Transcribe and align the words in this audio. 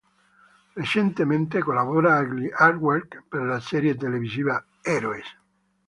Recentemente 0.73 1.59
collabora 1.59 2.15
agli 2.17 2.49
artwork 2.51 3.25
per 3.29 3.43
la 3.43 3.59
serie 3.59 3.95
televisiva 3.95 4.65
"Heroes". 4.81 5.37